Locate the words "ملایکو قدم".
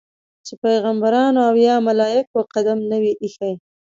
1.87-2.79